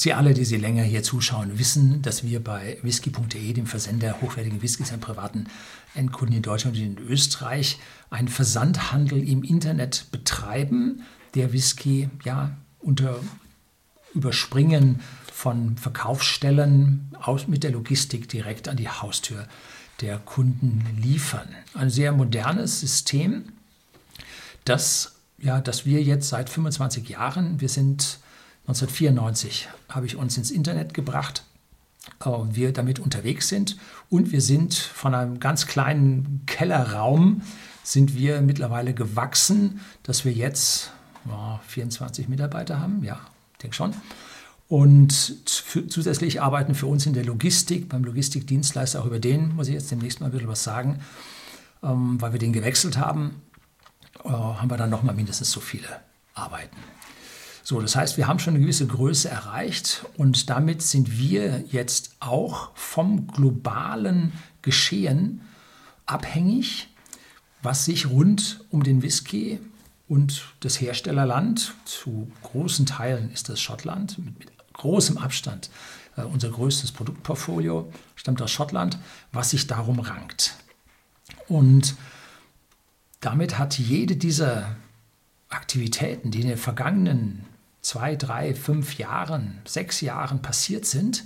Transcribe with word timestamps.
Sie 0.00 0.14
alle, 0.14 0.32
die 0.32 0.46
Sie 0.46 0.56
länger 0.56 0.82
hier 0.82 1.02
zuschauen, 1.02 1.58
wissen, 1.58 2.00
dass 2.00 2.24
wir 2.24 2.42
bei 2.42 2.78
whisky.de, 2.80 3.52
dem 3.52 3.66
Versender 3.66 4.22
hochwertigen 4.22 4.62
Whiskys 4.62 4.94
an 4.94 5.00
privaten 5.00 5.44
Endkunden 5.94 6.34
in 6.34 6.42
Deutschland 6.42 6.78
und 6.78 6.82
in 6.82 6.96
Österreich, 6.96 7.78
einen 8.08 8.28
Versandhandel 8.28 9.22
im 9.28 9.44
Internet 9.44 10.06
betreiben, 10.10 11.02
der 11.34 11.52
Whisky 11.52 12.08
ja 12.24 12.56
unter 12.78 13.20
Überspringen 14.14 15.00
von 15.34 15.76
Verkaufsstellen 15.76 17.14
aus 17.20 17.46
mit 17.46 17.62
der 17.62 17.72
Logistik 17.72 18.26
direkt 18.26 18.68
an 18.68 18.78
die 18.78 18.88
Haustür 18.88 19.46
der 20.00 20.16
Kunden 20.16 20.82
liefern. 20.96 21.54
Ein 21.74 21.90
sehr 21.90 22.12
modernes 22.12 22.80
System, 22.80 23.52
das, 24.64 25.16
ja, 25.36 25.60
das 25.60 25.84
wir 25.84 26.02
jetzt 26.02 26.30
seit 26.30 26.48
25 26.48 27.06
Jahren, 27.06 27.60
wir 27.60 27.68
sind 27.68 28.18
1994 28.70 29.68
habe 29.88 30.06
ich 30.06 30.16
uns 30.16 30.36
ins 30.36 30.50
Internet 30.50 30.94
gebracht, 30.94 31.42
äh, 32.24 32.30
wir 32.52 32.72
damit 32.72 33.00
unterwegs 33.00 33.48
sind 33.48 33.76
und 34.08 34.30
wir 34.30 34.40
sind 34.40 34.74
von 34.74 35.14
einem 35.14 35.40
ganz 35.40 35.66
kleinen 35.66 36.42
Kellerraum 36.46 37.42
sind 37.82 38.14
wir 38.14 38.40
mittlerweile 38.42 38.94
gewachsen, 38.94 39.80
dass 40.04 40.24
wir 40.24 40.32
jetzt 40.32 40.92
oh, 41.28 41.58
24 41.66 42.28
Mitarbeiter 42.28 42.78
haben, 42.78 43.02
ja, 43.02 43.20
denke 43.62 43.74
schon. 43.74 43.94
Und 44.68 45.12
zusätzlich 45.88 46.40
arbeiten 46.40 46.76
für 46.76 46.86
uns 46.86 47.04
in 47.06 47.12
der 47.12 47.24
Logistik, 47.24 47.88
beim 47.88 48.04
Logistikdienstleister, 48.04 49.00
auch 49.00 49.06
über 49.06 49.18
den 49.18 49.56
muss 49.56 49.66
ich 49.66 49.74
jetzt 49.74 49.90
demnächst 49.90 50.20
mal 50.20 50.26
ein 50.26 50.32
bisschen 50.32 50.46
was 50.46 50.62
sagen, 50.62 51.00
ähm, 51.82 52.20
weil 52.20 52.32
wir 52.32 52.38
den 52.38 52.52
gewechselt 52.52 52.96
haben, 52.96 53.42
äh, 54.24 54.28
haben 54.28 54.70
wir 54.70 54.76
dann 54.76 54.90
nochmal 54.90 55.16
mindestens 55.16 55.50
so 55.50 55.58
viele 55.58 55.88
arbeiten. 56.34 56.76
So, 57.62 57.80
das 57.80 57.96
heißt, 57.96 58.16
wir 58.16 58.26
haben 58.26 58.38
schon 58.38 58.54
eine 58.54 58.62
gewisse 58.62 58.86
Größe 58.86 59.28
erreicht 59.28 60.04
und 60.16 60.50
damit 60.50 60.82
sind 60.82 61.18
wir 61.18 61.64
jetzt 61.70 62.16
auch 62.20 62.70
vom 62.74 63.26
globalen 63.28 64.32
Geschehen 64.62 65.42
abhängig, 66.06 66.88
was 67.62 67.84
sich 67.84 68.08
rund 68.08 68.64
um 68.70 68.82
den 68.82 69.02
Whisky 69.02 69.60
und 70.08 70.44
das 70.60 70.80
Herstellerland, 70.80 71.74
zu 71.84 72.30
großen 72.42 72.86
Teilen 72.86 73.30
ist 73.30 73.48
das 73.48 73.60
Schottland, 73.60 74.18
mit, 74.18 74.38
mit 74.38 74.48
großem 74.72 75.18
Abstand 75.18 75.70
äh, 76.16 76.22
unser 76.22 76.50
größtes 76.50 76.92
Produktportfolio 76.92 77.92
stammt 78.16 78.42
aus 78.42 78.50
Schottland, 78.50 78.98
was 79.32 79.50
sich 79.50 79.66
darum 79.66 80.00
rankt. 80.00 80.56
Und 81.48 81.94
damit 83.20 83.58
hat 83.58 83.78
jede 83.78 84.16
dieser 84.16 84.76
Aktivitäten, 85.48 86.30
die 86.30 86.42
in 86.42 86.48
den 86.48 86.58
vergangenen 86.58 87.44
zwei, 87.82 88.16
drei, 88.16 88.54
fünf 88.54 88.98
Jahren, 88.98 89.58
sechs 89.64 90.00
Jahren 90.00 90.42
passiert 90.42 90.84
sind, 90.84 91.24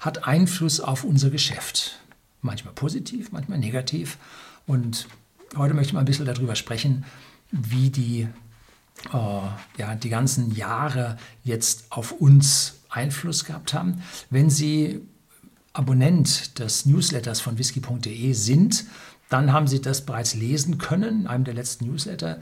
hat 0.00 0.26
Einfluss 0.26 0.80
auf 0.80 1.04
unser 1.04 1.30
Geschäft. 1.30 2.00
Manchmal 2.42 2.74
positiv, 2.74 3.32
manchmal 3.32 3.58
negativ. 3.58 4.18
Und 4.66 5.08
heute 5.56 5.74
möchte 5.74 5.88
ich 5.88 5.94
mal 5.94 6.00
ein 6.00 6.06
bisschen 6.06 6.26
darüber 6.26 6.54
sprechen, 6.54 7.04
wie 7.50 7.90
die, 7.90 8.28
äh, 9.12 9.78
ja, 9.78 9.94
die 9.94 10.08
ganzen 10.08 10.54
Jahre 10.54 11.16
jetzt 11.44 11.86
auf 11.90 12.12
uns 12.12 12.80
Einfluss 12.88 13.44
gehabt 13.44 13.74
haben. 13.74 14.02
Wenn 14.30 14.50
Sie 14.50 15.00
Abonnent 15.72 16.58
des 16.58 16.86
Newsletters 16.86 17.40
von 17.40 17.58
whisky.de 17.58 18.32
sind, 18.32 18.84
dann 19.28 19.52
haben 19.52 19.66
Sie 19.66 19.80
das 19.80 20.06
bereits 20.06 20.34
lesen 20.34 20.78
können, 20.78 21.22
in 21.22 21.26
einem 21.26 21.44
der 21.44 21.54
letzten 21.54 21.86
Newsletter. 21.86 22.40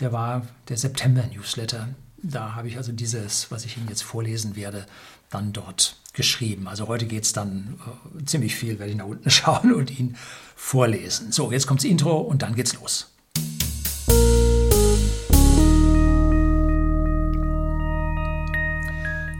Der 0.00 0.12
war 0.12 0.46
der 0.68 0.76
September-Newsletter. 0.76 1.88
Da 2.24 2.54
habe 2.54 2.68
ich 2.68 2.76
also 2.76 2.92
dieses, 2.92 3.50
was 3.50 3.64
ich 3.64 3.76
Ihnen 3.76 3.88
jetzt 3.88 4.04
vorlesen 4.04 4.54
werde, 4.54 4.86
dann 5.28 5.52
dort 5.52 5.96
geschrieben. 6.12 6.68
Also 6.68 6.86
heute 6.86 7.06
geht 7.06 7.24
es 7.24 7.32
dann 7.32 7.80
äh, 8.20 8.24
ziemlich 8.26 8.54
viel, 8.54 8.78
werde 8.78 8.92
ich 8.92 8.96
nach 8.96 9.06
unten 9.06 9.28
schauen 9.30 9.74
und 9.74 9.98
Ihnen 9.98 10.16
vorlesen. 10.54 11.32
So, 11.32 11.50
jetzt 11.50 11.66
kommt 11.66 11.80
das 11.80 11.90
Intro 11.90 12.18
und 12.18 12.42
dann 12.42 12.54
geht's 12.54 12.74
los. 12.74 13.08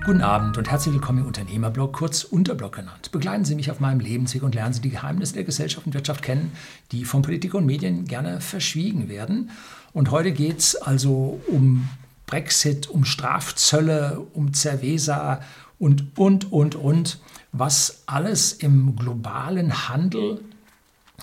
Guten 0.04 0.22
Abend 0.22 0.58
und 0.58 0.68
herzlich 0.68 0.92
willkommen 0.92 1.20
im 1.20 1.26
Unternehmerblog, 1.26 1.92
kurz 1.92 2.24
Unterblog 2.24 2.74
genannt. 2.74 3.12
Begleiten 3.12 3.44
Sie 3.44 3.54
mich 3.54 3.70
auf 3.70 3.78
meinem 3.78 4.00
Lebensweg 4.00 4.42
und 4.42 4.56
lernen 4.56 4.74
Sie 4.74 4.80
die 4.80 4.90
Geheimnisse 4.90 5.34
der 5.34 5.44
Gesellschaft 5.44 5.86
und 5.86 5.94
Wirtschaft 5.94 6.24
kennen, 6.24 6.50
die 6.90 7.04
von 7.04 7.22
Politik 7.22 7.54
und 7.54 7.64
Medien 7.64 8.06
gerne 8.06 8.40
verschwiegen 8.40 9.08
werden. 9.08 9.50
Und 9.92 10.10
heute 10.10 10.32
geht 10.32 10.58
es 10.58 10.74
also 10.74 11.40
um 11.46 11.88
Brexit, 12.32 12.88
um 12.88 13.04
Strafzölle, 13.04 14.26
um 14.32 14.54
Cerveza 14.54 15.43
und, 15.78 16.16
und, 16.16 16.50
und, 16.50 16.75
und, 16.75 17.20
was 17.53 18.04
alles 18.06 18.54
im 18.54 18.97
globalen 18.97 19.91
Handel 19.91 20.41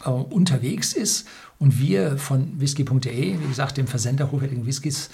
äh, 0.05 0.09
unterwegs 0.09 0.93
ist. 0.93 1.27
Und 1.57 1.79
wir 1.79 2.19
von 2.19 2.59
whisky.de, 2.59 3.39
wie 3.41 3.47
gesagt, 3.47 3.77
dem 3.77 3.87
Versender 3.87 4.31
hochwertigen 4.31 4.67
Whiskys 4.67 5.09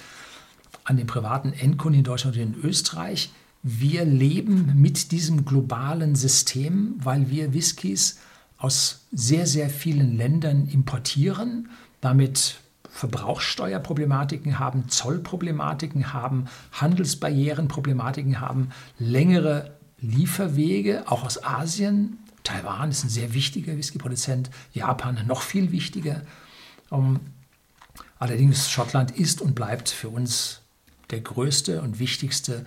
an 0.84 0.98
den 0.98 1.06
privaten 1.06 1.54
Endkunden 1.54 2.00
in 2.00 2.04
Deutschland 2.04 2.36
und 2.36 2.42
in 2.42 2.62
Österreich, 2.62 3.32
wir 3.62 4.04
leben 4.04 4.74
mit 4.76 5.12
diesem 5.12 5.46
globalen 5.46 6.14
System, 6.14 6.96
weil 7.02 7.30
wir 7.30 7.54
Whiskys 7.54 8.18
aus 8.58 9.06
sehr, 9.12 9.46
sehr 9.46 9.70
vielen 9.70 10.18
Ländern 10.18 10.68
importieren, 10.68 11.70
damit 12.02 12.60
Verbrauchssteuerproblematiken 12.90 14.58
haben, 14.58 14.88
Zollproblematiken 14.88 16.12
haben, 16.12 16.46
Handelsbarrierenproblematiken 16.72 18.40
haben, 18.40 18.70
längere 18.98 19.76
Lieferwege, 20.00 21.04
auch 21.06 21.24
aus 21.24 21.42
Asien. 21.42 22.18
Taiwan 22.44 22.90
ist 22.90 23.04
ein 23.04 23.08
sehr 23.10 23.34
wichtiger 23.34 23.76
Whiskyproduzent, 23.76 24.50
Japan 24.72 25.24
noch 25.26 25.42
viel 25.42 25.72
wichtiger. 25.72 26.22
Ähm, 26.92 27.20
allerdings 28.18 28.70
Schottland 28.70 29.10
ist 29.10 29.40
und 29.40 29.54
bleibt 29.54 29.88
für 29.88 30.08
uns 30.08 30.62
der 31.10 31.20
größte 31.20 31.82
und 31.82 31.98
wichtigste 31.98 32.64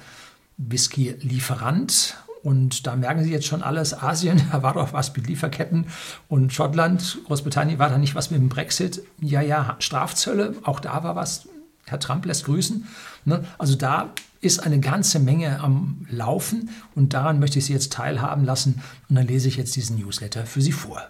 Whisky-Lieferant 0.58 2.18
und 2.44 2.88
da 2.88 2.96
merken 2.96 3.24
Sie 3.24 3.32
jetzt 3.32 3.46
schon 3.46 3.64
alles, 3.64 3.94
Asien, 3.94 4.42
da 4.52 4.64
war 4.64 4.74
doch 4.74 4.94
was 4.94 5.16
mit 5.16 5.28
Lieferketten 5.28 5.88
und 6.28 6.54
Schottland, 6.54 7.20
Großbritannien 7.26 7.80
war 7.80 7.90
da 7.90 7.98
nicht 7.98 8.16
was 8.16 8.32
mit 8.32 8.40
dem 8.40 8.50
Brexit. 8.50 9.04
Ja, 9.20 9.42
ja, 9.42 9.76
Strafzölle, 9.80 10.56
auch 10.64 10.80
da 10.80 11.04
war 11.04 11.16
was. 11.16 11.48
Herr 11.86 12.00
Trump 12.00 12.26
lässt 12.26 12.46
grüßen. 12.46 12.88
Ne? 13.26 13.44
Also 13.58 13.76
da 13.76 14.14
ist 14.42 14.60
eine 14.60 14.80
ganze 14.80 15.20
Menge 15.20 15.60
am 15.60 16.06
Laufen 16.10 16.70
und 16.96 17.14
daran 17.14 17.40
möchte 17.40 17.60
ich 17.60 17.66
Sie 17.66 17.74
jetzt 17.74 17.92
teilhaben 17.92 18.46
lassen 18.46 18.82
und 19.10 19.16
dann 19.16 19.28
lese 19.28 19.48
ich 19.48 19.58
jetzt 19.58 19.76
diesen 19.76 20.00
Newsletter 20.00 20.46
für 20.46 20.62
Sie 20.62 20.72
vor. 20.72 21.02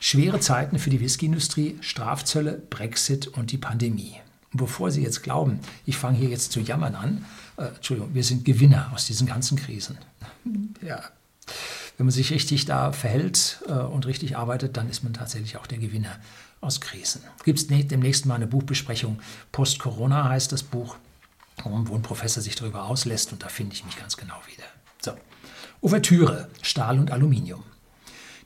Schwere 0.00 0.40
Zeiten 0.40 0.78
für 0.78 0.90
die 0.90 1.00
Whiskyindustrie, 1.00 1.78
Strafzölle, 1.80 2.60
Brexit 2.70 3.28
und 3.28 3.52
die 3.52 3.58
Pandemie. 3.58 4.16
Bevor 4.52 4.90
Sie 4.90 5.02
jetzt 5.02 5.22
glauben, 5.22 5.60
ich 5.86 5.96
fange 5.96 6.18
hier 6.18 6.28
jetzt 6.28 6.52
zu 6.52 6.60
jammern 6.60 6.94
an, 6.94 7.24
äh, 7.60 7.68
Entschuldigung, 7.68 8.14
wir 8.14 8.24
sind 8.24 8.44
Gewinner 8.44 8.90
aus 8.94 9.06
diesen 9.06 9.26
ganzen 9.26 9.58
Krisen. 9.58 9.98
Ja. 10.82 11.02
Wenn 11.96 12.06
man 12.06 12.12
sich 12.12 12.30
richtig 12.30 12.64
da 12.64 12.92
verhält 12.92 13.62
äh, 13.68 13.72
und 13.72 14.06
richtig 14.06 14.36
arbeitet, 14.36 14.76
dann 14.76 14.88
ist 14.88 15.04
man 15.04 15.12
tatsächlich 15.12 15.56
auch 15.58 15.66
der 15.66 15.78
Gewinner 15.78 16.16
aus 16.60 16.80
Krisen. 16.80 17.22
Gibt 17.44 17.58
es 17.58 17.66
demnächst 17.66 18.26
mal 18.26 18.34
eine 18.34 18.46
Buchbesprechung? 18.46 19.20
Post-Corona 19.52 20.28
heißt 20.28 20.52
das 20.52 20.62
Buch, 20.62 20.96
wo 21.62 21.94
ein 21.94 22.02
Professor 22.02 22.42
sich 22.42 22.54
darüber 22.54 22.84
auslässt 22.84 23.32
und 23.32 23.42
da 23.42 23.48
finde 23.48 23.74
ich 23.74 23.84
mich 23.84 23.96
ganz 23.96 24.16
genau 24.16 24.36
wieder. 24.50 24.64
So. 25.02 25.12
Ouvertüre, 25.82 26.48
Stahl 26.62 26.98
und 26.98 27.10
Aluminium. 27.10 27.62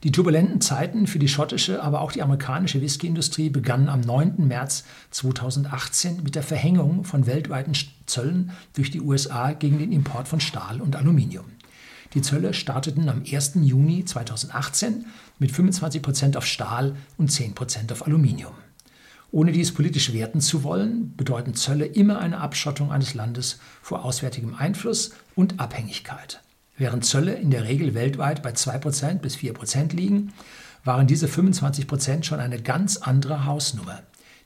Die 0.04 0.12
turbulenten 0.12 0.60
Zeiten 0.60 1.06
für 1.06 1.18
die 1.18 1.28
schottische, 1.28 1.82
aber 1.82 2.02
auch 2.02 2.12
die 2.12 2.20
amerikanische 2.20 2.82
Whiskyindustrie 2.82 3.48
begannen 3.48 3.88
am 3.88 4.02
9. 4.02 4.46
März 4.46 4.84
2018 5.12 6.22
mit 6.22 6.34
der 6.34 6.42
Verhängung 6.42 7.04
von 7.04 7.26
weltweiten 7.26 7.72
Zöllen 8.04 8.50
durch 8.74 8.90
die 8.90 9.00
USA 9.00 9.52
gegen 9.52 9.78
den 9.78 9.92
Import 9.92 10.28
von 10.28 10.40
Stahl 10.40 10.82
und 10.82 10.94
Aluminium. 10.94 11.46
Die 12.12 12.20
Zölle 12.20 12.52
starteten 12.52 13.08
am 13.08 13.22
1. 13.22 13.52
Juni 13.62 14.04
2018 14.04 15.06
mit 15.38 15.50
25 15.52 16.02
Prozent 16.02 16.36
auf 16.36 16.44
Stahl 16.44 16.96
und 17.16 17.32
10 17.32 17.54
Prozent 17.54 17.90
auf 17.90 18.06
Aluminium. 18.06 18.52
Ohne 19.30 19.52
dies 19.52 19.72
politisch 19.72 20.12
werten 20.12 20.42
zu 20.42 20.64
wollen, 20.64 21.16
bedeuten 21.16 21.54
Zölle 21.54 21.86
immer 21.86 22.18
eine 22.18 22.42
Abschottung 22.42 22.92
eines 22.92 23.14
Landes 23.14 23.58
vor 23.80 24.04
auswärtigem 24.04 24.54
Einfluss 24.54 25.12
und 25.34 25.60
Abhängigkeit. 25.60 26.42
Während 26.76 27.04
Zölle 27.04 27.34
in 27.34 27.50
der 27.50 27.64
Regel 27.64 27.94
weltweit 27.94 28.42
bei 28.42 28.50
2% 28.50 29.18
bis 29.18 29.36
4% 29.36 29.94
liegen, 29.94 30.32
waren 30.82 31.06
diese 31.06 31.26
25% 31.26 32.24
schon 32.24 32.40
eine 32.40 32.60
ganz 32.60 32.96
andere 32.96 33.46
Hausnummer. 33.46 34.02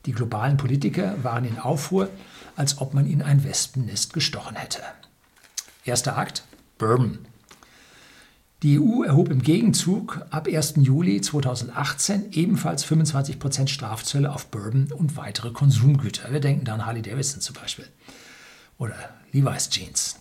Die 0.07 0.13
globalen 0.13 0.57
Politiker 0.57 1.23
waren 1.25 1.45
in 1.45 1.59
Aufruhr, 1.59 2.11
als 2.57 2.79
ob 2.79 2.95
man 2.95 3.07
in 3.07 3.23
ein 3.23 3.45
Wespennest 3.45 4.13
gestochen 4.13 4.57
hätte. 4.57 4.83
Erster 5.85 6.17
Akt: 6.17 6.45
Bourbon. 6.77 7.19
Die 8.63 8.79
EU 8.81 9.05
erhob 9.05 9.31
im 9.31 9.41
Gegenzug 9.41 10.27
ab 10.31 10.49
1. 10.49 10.75
Juli 10.79 11.21
2018 11.21 12.33
ebenfalls 12.33 12.85
25% 12.85 13.69
Strafzölle 13.69 14.33
auf 14.33 14.47
Bourbon 14.47 14.93
und 14.93 15.17
weitere 15.17 15.53
Konsumgüter. 15.53 16.33
Wir 16.33 16.41
denken 16.41 16.65
da 16.65 16.75
an 16.75 16.85
Harley 16.85 17.03
Davidson 17.03 17.41
zum 17.41 17.55
Beispiel 17.55 17.87
oder 18.79 18.97
Levi's 19.33 19.71
Jeans. 19.71 20.17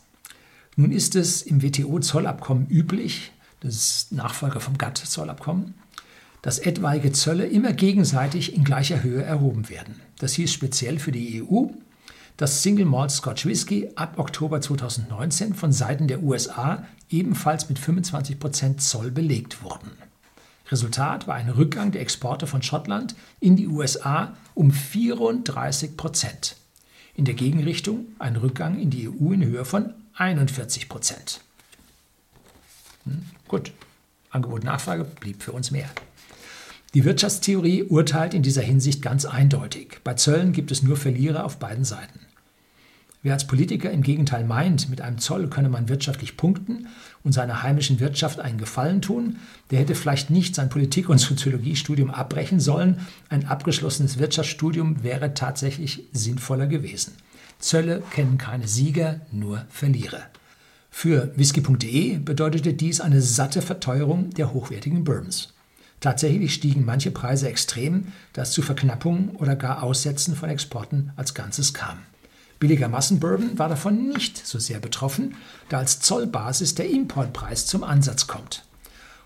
Nun 0.79 0.91
ist 0.91 1.15
es 1.15 1.41
im 1.41 1.63
WTO-Zollabkommen 1.63 2.67
üblich, 2.67 3.31
das 3.61 3.73
ist 3.73 4.11
Nachfolger 4.11 4.59
vom 4.59 4.77
GATT-Zollabkommen, 4.77 5.73
dass 6.43 6.59
etwaige 6.59 7.11
Zölle 7.11 7.47
immer 7.47 7.73
gegenseitig 7.73 8.55
in 8.55 8.63
gleicher 8.63 9.01
Höhe 9.01 9.23
erhoben 9.23 9.69
werden. 9.69 9.99
Das 10.19 10.33
hieß 10.33 10.53
speziell 10.53 10.99
für 10.99 11.11
die 11.11 11.41
EU, 11.41 11.69
dass 12.37 12.61
Single 12.61 12.85
Malt 12.85 13.09
Scotch 13.09 13.47
Whisky 13.47 13.89
ab 13.95 14.19
Oktober 14.19 14.61
2019 14.61 15.55
von 15.55 15.71
Seiten 15.71 16.07
der 16.07 16.21
USA 16.21 16.85
ebenfalls 17.09 17.69
mit 17.69 17.79
25% 17.79 18.77
Zoll 18.77 19.09
belegt 19.09 19.63
wurden. 19.63 19.89
Resultat 20.69 21.27
war 21.27 21.33
ein 21.33 21.49
Rückgang 21.49 21.91
der 21.91 22.01
Exporte 22.01 22.45
von 22.45 22.61
Schottland 22.61 23.15
in 23.39 23.55
die 23.55 23.67
USA 23.67 24.37
um 24.53 24.69
34% 24.69 26.53
In 27.15 27.25
der 27.25 27.33
Gegenrichtung 27.33 28.05
ein 28.19 28.35
Rückgang 28.35 28.77
in 28.77 28.91
die 28.91 29.09
EU 29.09 29.31
in 29.31 29.43
Höhe 29.43 29.65
von 29.65 29.95
41% 30.17 31.39
Hm, 33.05 33.25
gut, 33.47 33.71
Angebot-Nachfrage 34.31 35.03
blieb 35.03 35.41
für 35.41 35.51
uns 35.51 35.71
mehr. 35.71 35.89
Die 36.93 37.05
Wirtschaftstheorie 37.05 37.83
urteilt 37.83 38.33
in 38.33 38.43
dieser 38.43 38.61
Hinsicht 38.61 39.01
ganz 39.01 39.25
eindeutig. 39.25 39.99
Bei 40.03 40.13
Zöllen 40.15 40.53
gibt 40.53 40.71
es 40.71 40.83
nur 40.83 40.97
Verlierer 40.97 41.45
auf 41.45 41.59
beiden 41.59 41.85
Seiten. 41.85 42.19
Wer 43.23 43.33
als 43.33 43.47
Politiker 43.47 43.91
im 43.91 44.03
Gegenteil 44.03 44.45
meint, 44.45 44.89
mit 44.89 45.01
einem 45.01 45.17
Zoll 45.17 45.49
könne 45.49 45.69
man 45.69 45.89
wirtschaftlich 45.89 46.37
punkten 46.37 46.87
und 47.23 47.33
seiner 47.33 47.63
heimischen 47.63 47.99
Wirtschaft 47.99 48.39
einen 48.39 48.57
Gefallen 48.57 49.01
tun, 49.01 49.37
der 49.69 49.79
hätte 49.79 49.95
vielleicht 49.95 50.29
nicht 50.29 50.55
sein 50.55 50.69
Politik- 50.69 51.09
und 51.09 51.17
Soziologiestudium 51.17 52.09
abbrechen 52.09 52.59
sollen. 52.59 53.05
Ein 53.29 53.45
abgeschlossenes 53.45 54.17
Wirtschaftsstudium 54.17 55.03
wäre 55.03 55.33
tatsächlich 55.33 56.03
sinnvoller 56.13 56.67
gewesen. 56.67 57.13
Zölle 57.59 58.03
kennen 58.11 58.37
keine 58.37 58.67
Sieger, 58.67 59.21
nur 59.31 59.65
Verlierer. 59.69 60.23
Für 60.89 61.31
whisky.de 61.35 62.17
bedeutete 62.17 62.73
dies 62.73 63.01
eine 63.01 63.21
satte 63.21 63.61
Verteuerung 63.61 64.31
der 64.31 64.53
hochwertigen 64.53 65.03
Bourbons. 65.03 65.53
Tatsächlich 65.99 66.53
stiegen 66.53 66.85
manche 66.85 67.11
Preise 67.11 67.49
extrem, 67.49 68.13
da 68.33 68.43
es 68.43 68.51
zu 68.51 68.61
Verknappungen 68.61 69.29
oder 69.31 69.55
gar 69.55 69.83
Aussätzen 69.83 70.35
von 70.35 70.49
Exporten 70.49 71.11
als 71.15 71.33
Ganzes 71.33 71.73
kam. 71.73 71.99
Billiger 72.59 72.87
Massenbourbon 72.87 73.57
war 73.59 73.69
davon 73.69 74.09
nicht 74.09 74.45
so 74.45 74.59
sehr 74.59 74.79
betroffen, 74.79 75.35
da 75.69 75.79
als 75.79 75.99
Zollbasis 75.99 76.75
der 76.75 76.89
Importpreis 76.89 77.65
zum 77.67 77.83
Ansatz 77.83 78.27
kommt. 78.27 78.63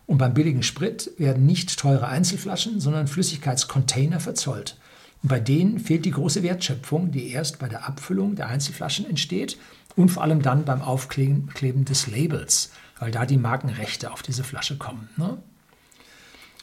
Und 0.08 0.18
beim 0.18 0.34
billigen 0.34 0.64
Sprit 0.64 1.12
werden 1.18 1.46
nicht 1.46 1.80
teure 1.80 2.08
Einzelflaschen, 2.08 2.82
sondern 2.82 3.08
Flüssigkeitscontainer 3.08 4.20
verzollt. 4.20 4.78
Bei 5.24 5.40
denen 5.40 5.80
fehlt 5.80 6.06
die 6.06 6.12
große 6.12 6.42
Wertschöpfung, 6.42 7.12
die 7.12 7.30
erst 7.30 7.60
bei 7.60 7.70
der 7.70 7.88
Abfüllung 7.88 8.36
der 8.36 8.48
Einzelflaschen 8.48 9.06
entsteht 9.08 9.58
und 9.96 10.10
vor 10.10 10.24
allem 10.24 10.42
dann 10.42 10.66
beim 10.66 10.82
Aufkleben 10.82 11.86
des 11.86 12.08
Labels, 12.08 12.72
weil 13.00 13.12
da 13.12 13.26
die 13.26 13.38
Markenrechte 13.38 14.12
auf 14.12 14.24
diese 14.24 14.44
Flasche 14.44 14.78
kommen. 14.78 15.10
Ne? 15.18 15.38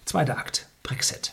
Zweiter 0.05 0.39
Akt, 0.39 0.67
Brexit. 0.83 1.33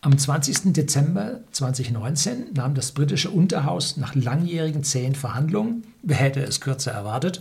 Am 0.00 0.18
20. 0.18 0.72
Dezember 0.72 1.40
2019 1.52 2.54
nahm 2.54 2.74
das 2.74 2.92
britische 2.92 3.30
Unterhaus 3.30 3.96
nach 3.96 4.14
langjährigen 4.14 4.82
zähen 4.82 5.14
Verhandlungen, 5.14 5.84
wer 6.02 6.16
hätte 6.16 6.42
es 6.42 6.60
kürzer 6.60 6.90
erwartet, 6.90 7.40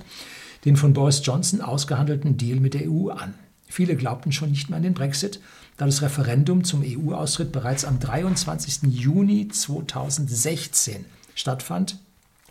den 0.64 0.76
von 0.76 0.94
Boris 0.94 1.22
Johnson 1.24 1.62
ausgehandelten 1.62 2.38
Deal 2.38 2.60
mit 2.60 2.76
der 2.76 2.90
EU 2.90 3.10
an. 3.10 3.34
Viele 3.72 3.96
glaubten 3.96 4.34
schon 4.34 4.52
nicht 4.52 4.70
mehr 4.70 4.78
an 4.78 4.84
den 4.84 4.94
Brexit, 4.94 5.40
da 5.78 5.86
das 5.86 6.02
Referendum 6.02 6.66
zum 6.66 6.84
EU-Austritt 6.86 7.54
bereits 7.54 7.86
am 7.86 8.00
23. 8.00 8.82
Juni 8.84 9.48
2016 9.48 11.06
stattfand 11.36 11.98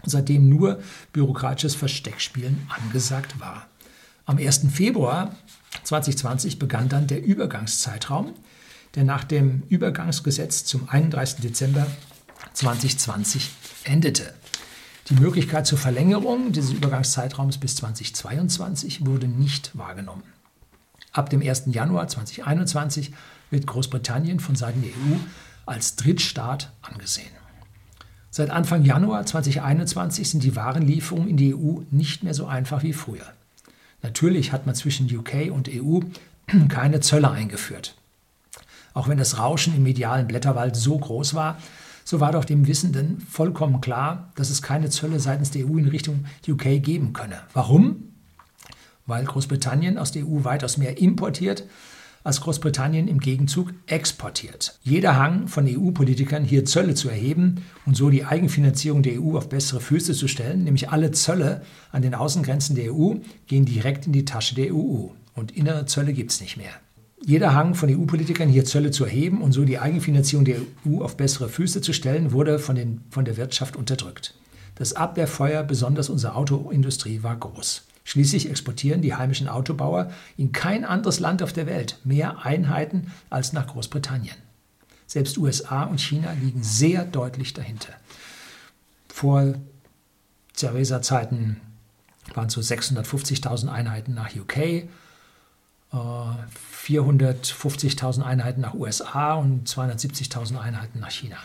und 0.02 0.08
seitdem 0.08 0.48
nur 0.48 0.80
bürokratisches 1.12 1.74
Versteckspielen 1.74 2.66
angesagt 2.70 3.38
war. 3.38 3.66
Am 4.24 4.38
1. 4.38 4.68
Februar 4.72 5.36
2020 5.84 6.58
begann 6.58 6.88
dann 6.88 7.06
der 7.06 7.22
Übergangszeitraum, 7.22 8.32
der 8.94 9.04
nach 9.04 9.24
dem 9.24 9.62
Übergangsgesetz 9.68 10.64
zum 10.64 10.88
31. 10.88 11.42
Dezember 11.42 11.86
2020 12.54 13.50
endete. 13.84 14.32
Die 15.10 15.14
Möglichkeit 15.14 15.66
zur 15.66 15.76
Verlängerung 15.76 16.52
dieses 16.52 16.72
Übergangszeitraums 16.72 17.58
bis 17.58 17.76
2022 17.76 19.04
wurde 19.04 19.28
nicht 19.28 19.76
wahrgenommen. 19.76 20.22
Ab 21.12 21.30
dem 21.30 21.42
1. 21.42 21.64
Januar 21.66 22.08
2021 22.08 23.12
wird 23.50 23.66
Großbritannien 23.66 24.40
von 24.40 24.54
Seiten 24.54 24.82
der 24.82 24.90
EU 24.90 25.16
als 25.66 25.96
Drittstaat 25.96 26.72
angesehen. 26.82 27.30
Seit 28.30 28.50
Anfang 28.50 28.84
Januar 28.84 29.26
2021 29.26 30.30
sind 30.30 30.44
die 30.44 30.54
Warenlieferungen 30.54 31.28
in 31.28 31.36
die 31.36 31.54
EU 31.54 31.80
nicht 31.90 32.22
mehr 32.22 32.34
so 32.34 32.46
einfach 32.46 32.84
wie 32.84 32.92
früher. 32.92 33.26
Natürlich 34.02 34.52
hat 34.52 34.66
man 34.66 34.76
zwischen 34.76 35.14
UK 35.14 35.50
und 35.50 35.68
EU 35.68 36.00
keine 36.68 37.00
Zölle 37.00 37.30
eingeführt. 37.30 37.96
Auch 38.94 39.08
wenn 39.08 39.18
das 39.18 39.38
Rauschen 39.38 39.74
im 39.74 39.82
medialen 39.82 40.28
Blätterwald 40.28 40.76
so 40.76 40.96
groß 40.96 41.34
war, 41.34 41.58
so 42.04 42.20
war 42.20 42.32
doch 42.32 42.44
dem 42.44 42.66
Wissenden 42.66 43.20
vollkommen 43.20 43.80
klar, 43.80 44.32
dass 44.36 44.50
es 44.50 44.62
keine 44.62 44.90
Zölle 44.90 45.20
seitens 45.20 45.50
der 45.50 45.66
EU 45.66 45.76
in 45.76 45.88
Richtung 45.88 46.24
UK 46.48 46.82
geben 46.82 47.12
könne. 47.12 47.40
Warum? 47.52 48.09
Weil 49.10 49.24
Großbritannien 49.24 49.98
aus 49.98 50.12
der 50.12 50.24
EU 50.24 50.44
weitaus 50.44 50.76
mehr 50.76 50.98
importiert, 50.98 51.64
als 52.22 52.40
Großbritannien 52.42 53.08
im 53.08 53.18
Gegenzug 53.18 53.72
exportiert. 53.86 54.78
Jeder 54.84 55.16
Hang 55.16 55.48
von 55.48 55.66
EU-Politikern, 55.66 56.44
hier 56.44 56.64
Zölle 56.64 56.94
zu 56.94 57.08
erheben 57.08 57.64
und 57.86 57.96
so 57.96 58.08
die 58.08 58.24
Eigenfinanzierung 58.24 59.02
der 59.02 59.20
EU 59.20 59.36
auf 59.36 59.48
bessere 59.48 59.80
Füße 59.80 60.12
zu 60.12 60.28
stellen, 60.28 60.62
nämlich 60.62 60.90
alle 60.90 61.10
Zölle 61.10 61.62
an 61.90 62.02
den 62.02 62.14
Außengrenzen 62.14 62.76
der 62.76 62.94
EU, 62.94 63.14
gehen 63.48 63.64
direkt 63.64 64.06
in 64.06 64.12
die 64.12 64.24
Tasche 64.24 64.54
der 64.54 64.72
EU. 64.72 65.08
Und 65.34 65.50
innere 65.56 65.86
Zölle 65.86 66.12
gibt 66.12 66.30
es 66.30 66.40
nicht 66.40 66.56
mehr. 66.56 66.70
Jeder 67.26 67.54
Hang 67.54 67.74
von 67.74 67.90
EU-Politikern, 67.90 68.48
hier 68.48 68.64
Zölle 68.64 68.92
zu 68.92 69.04
erheben 69.04 69.42
und 69.42 69.50
so 69.50 69.64
die 69.64 69.80
Eigenfinanzierung 69.80 70.44
der 70.44 70.58
EU 70.86 71.02
auf 71.02 71.16
bessere 71.16 71.48
Füße 71.48 71.80
zu 71.80 71.92
stellen, 71.92 72.32
wurde 72.32 72.60
von, 72.60 72.76
den, 72.76 73.00
von 73.10 73.24
der 73.24 73.36
Wirtschaft 73.36 73.76
unterdrückt. 73.76 74.34
Das 74.76 74.94
Abwehrfeuer, 74.94 75.62
besonders 75.62 76.08
unserer 76.08 76.36
Autoindustrie, 76.36 77.22
war 77.22 77.36
groß. 77.36 77.82
Schließlich 78.04 78.48
exportieren 78.48 79.02
die 79.02 79.14
heimischen 79.14 79.48
Autobauer 79.48 80.10
in 80.36 80.52
kein 80.52 80.84
anderes 80.84 81.20
Land 81.20 81.42
auf 81.42 81.52
der 81.52 81.66
Welt 81.66 81.98
mehr 82.04 82.44
Einheiten 82.44 83.12
als 83.28 83.52
nach 83.52 83.66
Großbritannien. 83.66 84.36
Selbst 85.06 85.38
USA 85.38 85.84
und 85.84 86.00
China 86.00 86.32
liegen 86.32 86.62
sehr 86.62 87.04
deutlich 87.04 87.52
dahinter. 87.52 87.92
Vor 89.08 89.54
Theresa-Zeiten 90.54 91.60
waren 92.34 92.46
es 92.46 92.54
so 92.54 92.60
650.000 92.60 93.68
Einheiten 93.68 94.14
nach 94.14 94.30
UK, 94.34 94.88
450.000 95.92 98.20
äh, 98.20 98.24
Einheiten 98.24 98.60
nach 98.60 98.74
USA 98.74 99.34
und 99.34 99.68
270.000 99.68 100.60
Einheiten 100.60 101.00
nach 101.00 101.10
China. 101.10 101.38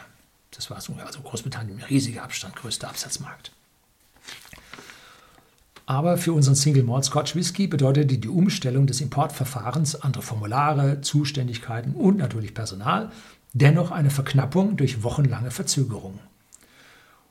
Das 0.51 0.69
war 0.69 0.79
so, 0.79 0.93
also 0.93 1.21
Großbritannien, 1.21 1.79
ein 1.79 1.85
riesiger 1.85 2.21
Abstand, 2.23 2.55
größter 2.55 2.87
Absatzmarkt. 2.87 3.51
Aber 5.85 6.17
für 6.17 6.33
unseren 6.33 6.55
Single 6.55 6.83
Malt 6.83 7.05
Scotch 7.05 7.35
Whisky 7.35 7.67
bedeutete 7.67 8.17
die 8.17 8.27
Umstellung 8.27 8.87
des 8.87 9.01
Importverfahrens 9.01 9.95
andere 10.01 10.23
Formulare, 10.23 11.01
Zuständigkeiten 11.01 11.93
und 11.93 12.17
natürlich 12.17 12.53
Personal 12.53 13.11
dennoch 13.53 13.91
eine 13.91 14.09
Verknappung 14.09 14.75
durch 14.75 15.01
wochenlange 15.01 15.49
Verzögerungen. 15.49 16.19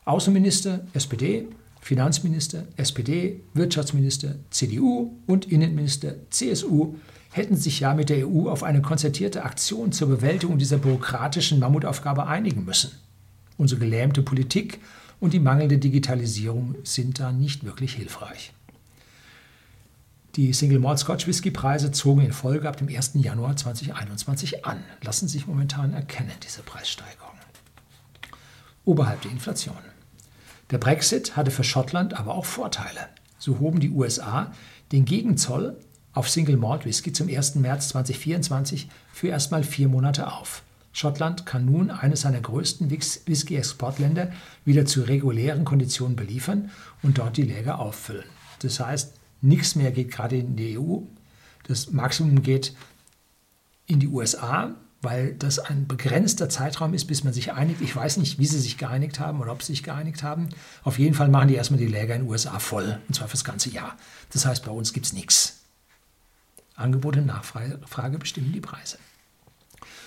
Außenminister 0.06 0.80
SPD, 0.94 1.48
Finanzminister 1.80 2.64
SPD, 2.76 3.40
Wirtschaftsminister 3.52 4.36
CDU 4.50 5.18
und 5.26 5.52
Innenminister 5.52 6.14
CSU 6.30 6.94
hätten 7.30 7.56
sich 7.56 7.80
ja 7.80 7.92
mit 7.92 8.08
der 8.08 8.26
EU 8.26 8.48
auf 8.48 8.62
eine 8.62 8.80
konzertierte 8.80 9.44
Aktion 9.44 9.92
zur 9.92 10.08
Bewältigung 10.08 10.56
dieser 10.56 10.78
bürokratischen 10.78 11.58
Mammutaufgabe 11.58 12.26
einigen 12.26 12.64
müssen. 12.64 12.92
Unsere 13.58 13.80
gelähmte 13.80 14.22
Politik 14.22 14.80
und 15.20 15.32
die 15.32 15.40
mangelnde 15.40 15.78
Digitalisierung 15.78 16.74
sind 16.84 17.20
da 17.20 17.32
nicht 17.32 17.64
wirklich 17.64 17.94
hilfreich. 17.94 18.52
Die 20.36 20.52
Single 20.52 20.80
Malt 20.80 20.98
Scotch 20.98 21.28
Whisky 21.28 21.52
Preise 21.52 21.92
zogen 21.92 22.22
in 22.22 22.32
Folge 22.32 22.68
ab 22.68 22.76
dem 22.76 22.88
1. 22.88 23.12
Januar 23.14 23.56
2021 23.56 24.66
an, 24.66 24.82
lassen 25.02 25.28
sich 25.28 25.46
momentan 25.46 25.92
erkennen, 25.92 26.32
diese 26.42 26.62
Preissteigerungen. 26.62 27.38
Oberhalb 28.84 29.22
der 29.22 29.30
Inflation. 29.30 29.76
Der 30.72 30.78
Brexit 30.78 31.36
hatte 31.36 31.52
für 31.52 31.62
Schottland 31.62 32.14
aber 32.14 32.34
auch 32.34 32.46
Vorteile. 32.46 33.08
So 33.38 33.60
hoben 33.60 33.78
die 33.78 33.90
USA 33.90 34.52
den 34.90 35.04
Gegenzoll 35.04 35.78
auf 36.12 36.28
Single 36.28 36.56
Malt 36.56 36.84
Whisky 36.84 37.12
zum 37.12 37.28
1. 37.28 37.54
März 37.56 37.90
2024 37.90 38.88
für 39.12 39.28
erstmal 39.28 39.62
vier 39.62 39.88
Monate 39.88 40.32
auf. 40.32 40.63
Schottland 40.94 41.44
kann 41.44 41.64
nun 41.64 41.90
eines 41.90 42.20
seiner 42.20 42.40
größten 42.40 42.88
Whisky-Exportländer 42.88 44.32
wieder 44.64 44.86
zu 44.86 45.02
regulären 45.02 45.64
Konditionen 45.64 46.14
beliefern 46.14 46.70
und 47.02 47.18
dort 47.18 47.36
die 47.36 47.42
Läger 47.42 47.80
auffüllen. 47.80 48.24
Das 48.60 48.78
heißt, 48.78 49.12
nichts 49.42 49.74
mehr 49.74 49.90
geht 49.90 50.12
gerade 50.12 50.38
in 50.38 50.54
die 50.54 50.78
EU. 50.78 50.98
Das 51.64 51.90
Maximum 51.90 52.42
geht 52.42 52.76
in 53.86 53.98
die 53.98 54.06
USA, 54.06 54.72
weil 55.02 55.34
das 55.34 55.58
ein 55.58 55.88
begrenzter 55.88 56.48
Zeitraum 56.48 56.94
ist, 56.94 57.06
bis 57.06 57.24
man 57.24 57.32
sich 57.32 57.52
einigt. 57.52 57.80
Ich 57.80 57.94
weiß 57.94 58.18
nicht, 58.18 58.38
wie 58.38 58.46
sie 58.46 58.60
sich 58.60 58.78
geeinigt 58.78 59.18
haben 59.18 59.40
oder 59.40 59.50
ob 59.50 59.64
sie 59.64 59.72
sich 59.72 59.82
geeinigt 59.82 60.22
haben. 60.22 60.48
Auf 60.84 61.00
jeden 61.00 61.14
Fall 61.14 61.28
machen 61.28 61.48
die 61.48 61.56
erstmal 61.56 61.80
die 61.80 61.88
Läger 61.88 62.14
in 62.14 62.22
den 62.22 62.30
USA 62.30 62.60
voll, 62.60 63.00
und 63.08 63.14
zwar 63.14 63.26
fürs 63.26 63.44
ganze 63.44 63.68
Jahr. 63.68 63.96
Das 64.32 64.46
heißt, 64.46 64.64
bei 64.64 64.70
uns 64.70 64.92
gibt 64.92 65.06
es 65.06 65.12
nichts. 65.12 65.64
Angebot 66.76 67.16
und 67.16 67.26
Nachfrage 67.26 68.18
bestimmen 68.18 68.52
die 68.52 68.60
Preise. 68.60 68.98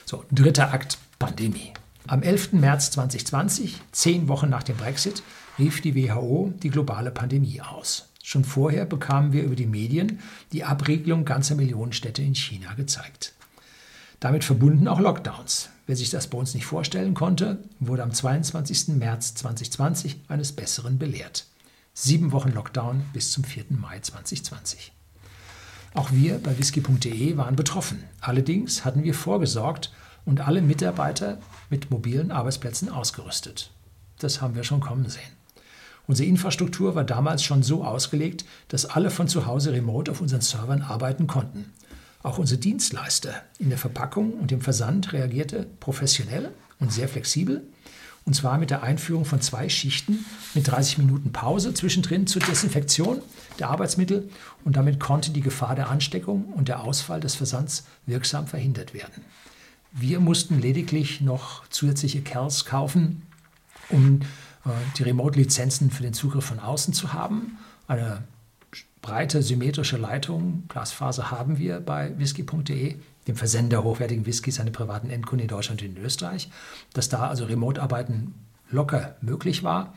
So, 0.10 0.24
dritter 0.32 0.74
Akt 0.74 1.00
Pandemie. 1.20 1.74
Am 2.08 2.24
11. 2.24 2.54
März 2.54 2.92
2020, 2.92 3.76
zehn 3.92 4.30
Wochen 4.30 4.50
nach 4.50 4.64
dem 4.64 4.78
Brexit, 4.78 5.22
rief 5.60 5.82
die 5.82 5.96
WHO 5.96 6.54
die 6.64 6.70
globale 6.70 7.12
Pandemie 7.12 7.60
aus. 7.60 8.08
Schon 8.24 8.46
vorher 8.46 8.86
bekamen 8.86 9.34
wir 9.34 9.44
über 9.44 9.58
die 9.58 9.66
Medien 9.66 10.22
die 10.54 10.64
Abriegelung 10.64 11.26
ganzer 11.26 11.56
Millionenstädte 11.56 12.22
in 12.22 12.36
China 12.36 12.74
gezeigt. 12.76 13.34
Damit 14.22 14.46
verbunden 14.46 14.88
auch 14.88 15.02
Lockdowns. 15.02 15.72
Wer 15.88 15.98
sich 15.98 16.10
das 16.10 16.28
bei 16.28 16.38
uns 16.38 16.54
nicht 16.54 16.66
vorstellen 16.66 17.14
konnte, 17.14 17.62
wurde 17.82 18.04
am 18.04 18.14
22. 18.14 18.96
März 18.96 19.36
2020 19.36 20.22
eines 20.30 20.54
Besseren 20.54 21.00
belehrt. 21.00 21.48
Sieben 21.94 22.32
Wochen 22.32 22.54
Lockdown 22.54 23.04
bis 23.12 23.34
zum 23.34 23.44
4. 23.44 23.66
Mai 23.72 24.00
2020. 24.00 24.94
Auch 25.94 26.12
wir 26.12 26.38
bei 26.40 26.58
whisky.de 26.58 27.38
waren 27.38 27.56
betroffen. 27.56 28.04
Allerdings 28.22 28.86
hatten 28.86 29.04
wir 29.04 29.14
vorgesorgt 29.14 29.92
und 30.26 30.42
alle 30.42 30.62
Mitarbeiter 30.62 31.40
mit 31.70 31.90
mobilen 31.90 32.32
Arbeitsplätzen 32.32 32.90
ausgerüstet. 32.90 33.72
Das 34.20 34.42
haben 34.42 34.56
wir 34.56 34.64
schon 34.64 34.82
kommen 34.82 35.10
sehen. 35.10 35.38
Unsere 36.08 36.30
Infrastruktur 36.30 36.96
war 36.96 37.04
damals 37.04 37.44
schon 37.44 37.64
so 37.64 37.84
ausgelegt, 37.84 38.46
dass 38.70 38.86
alle 38.86 39.10
von 39.10 39.28
zu 39.28 39.46
Hause 39.46 39.74
remote 39.74 40.10
auf 40.12 40.22
unseren 40.22 40.42
Servern 40.42 40.82
arbeiten 40.82 41.28
konnten. 41.28 41.74
Auch 42.24 42.38
unsere 42.38 42.60
Dienstleister 42.60 43.34
in 43.60 43.70
der 43.70 43.78
Verpackung 43.78 44.34
und 44.34 44.52
dem 44.52 44.62
Versand 44.62 45.14
reagierte 45.14 45.68
professionell 45.80 46.52
und 46.80 46.92
sehr 46.92 47.08
flexibel. 47.10 47.64
Und 48.28 48.34
zwar 48.34 48.58
mit 48.58 48.72
der 48.72 48.84
Einführung 48.84 49.24
von 49.24 49.40
zwei 49.40 49.70
Schichten 49.70 50.26
mit 50.54 50.68
30 50.68 50.98
Minuten 50.98 51.32
Pause 51.32 51.74
zwischendrin 51.74 52.28
zur 52.28 52.42
Desinfektion 52.42 53.22
der 53.58 53.70
Arbeitsmittel. 53.70 54.30
Und 54.66 54.76
damit 54.76 55.00
konnte 55.00 55.32
die 55.32 55.40
Gefahr 55.40 55.76
der 55.76 55.90
Ansteckung 55.90 56.44
und 56.54 56.68
der 56.68 56.84
Ausfall 56.84 57.22
des 57.22 57.36
Versands 57.36 57.86
wirksam 58.06 58.46
verhindert 58.46 58.94
werden. 58.94 59.24
Wir 59.94 60.20
mussten 60.20 60.60
lediglich 60.60 61.22
noch 61.22 61.66
zusätzliche 61.70 62.20
Kerls 62.22 62.66
kaufen, 62.66 63.22
um 63.88 64.20
äh, 64.66 64.72
die 64.98 65.04
Remote-Lizenzen 65.04 65.90
für 65.90 66.04
den 66.04 66.14
Zugriff 66.14 66.44
von 66.44 66.60
außen 66.60 66.94
zu 66.94 67.14
haben. 67.14 67.58
Eine 67.88 68.24
breite 69.02 69.42
symmetrische 69.42 69.96
Leitung, 69.96 70.64
Glasfaser 70.68 71.32
haben 71.32 71.60
wir 71.60 71.80
bei 71.80 72.12
whisky.de, 72.18 72.98
dem 73.28 73.36
Versender 73.36 73.84
hochwertigen 73.84 74.26
Whiskys 74.26 74.60
an 74.60 74.72
privaten 74.72 75.10
Endkunden 75.10 75.44
in 75.44 75.50
Deutschland 75.50 75.82
und 75.82 75.98
in 75.98 76.04
Österreich, 76.04 76.50
dass 76.94 77.10
da 77.10 77.28
also 77.28 77.46
Remote-Arbeiten 77.46 78.34
locker 78.70 79.16
möglich 79.22 79.64
war, 79.64 79.94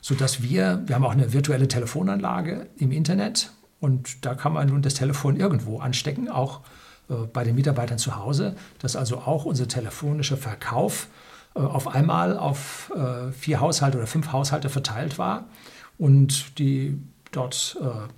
sodass 0.00 0.42
wir, 0.42 0.82
wir 0.86 0.94
haben 0.94 1.04
auch 1.04 1.12
eine 1.12 1.32
virtuelle 1.32 1.68
Telefonanlage 1.68 2.68
im 2.76 2.92
Internet 2.92 3.52
und 3.80 4.24
da 4.24 4.34
kann 4.34 4.52
man 4.52 4.68
nun 4.68 4.82
das 4.82 4.94
Telefon 4.94 5.36
irgendwo 5.36 5.78
anstecken, 5.78 6.28
auch 6.28 6.60
äh, 7.08 7.14
bei 7.32 7.44
den 7.44 7.54
Mitarbeitern 7.54 7.98
zu 7.98 8.16
Hause, 8.16 8.56
dass 8.78 8.96
also 8.96 9.18
auch 9.18 9.44
unser 9.44 9.68
telefonischer 9.68 10.36
Verkauf 10.36 11.08
äh, 11.54 11.60
auf 11.60 11.88
einmal 11.88 12.36
auf 12.36 12.92
äh, 12.94 13.32
vier 13.32 13.60
Haushalte 13.60 13.98
oder 13.98 14.06
fünf 14.06 14.32
Haushalte 14.32 14.68
verteilt 14.68 15.18
war 15.18 15.46
und 15.98 16.58
die 16.58 16.98
dort 17.32 17.76
äh, 17.80 18.08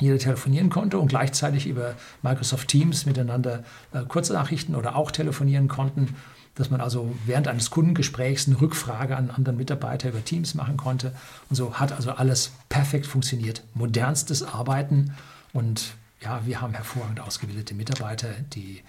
jeder 0.00 0.18
telefonieren 0.18 0.70
konnte 0.70 0.98
und 0.98 1.08
gleichzeitig 1.08 1.66
über 1.66 1.94
Microsoft 2.22 2.68
Teams 2.68 3.06
miteinander 3.06 3.64
äh, 3.92 4.02
Kurznachrichten 4.02 4.74
oder 4.74 4.96
auch 4.96 5.10
telefonieren 5.10 5.68
konnten, 5.68 6.14
dass 6.54 6.70
man 6.70 6.80
also 6.80 7.14
während 7.24 7.48
eines 7.48 7.70
Kundengesprächs 7.70 8.48
eine 8.48 8.60
Rückfrage 8.60 9.16
an 9.16 9.30
anderen 9.30 9.58
Mitarbeiter 9.58 10.08
über 10.08 10.24
Teams 10.24 10.54
machen 10.54 10.76
konnte. 10.76 11.12
Und 11.48 11.56
so 11.56 11.74
hat 11.74 11.92
also 11.92 12.10
alles 12.12 12.52
perfekt 12.68 13.06
funktioniert. 13.06 13.62
Modernstes 13.74 14.42
Arbeiten 14.42 15.14
und 15.52 15.94
ja, 16.20 16.44
wir 16.46 16.60
haben 16.60 16.74
hervorragend 16.74 17.20
ausgebildete 17.20 17.74
Mitarbeiter, 17.74 18.28
die, 18.52 18.82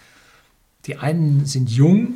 die 0.86 0.98
einen 0.98 1.46
sind 1.46 1.70
jung, 1.70 2.16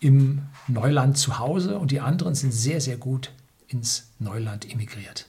im 0.00 0.42
Neuland 0.68 1.16
zu 1.16 1.38
Hause 1.38 1.78
und 1.78 1.90
die 1.90 2.00
anderen 2.00 2.34
sind 2.34 2.52
sehr, 2.52 2.80
sehr 2.80 2.98
gut 2.98 3.32
ins 3.68 4.08
Neuland 4.18 4.70
emigriert. 4.70 5.28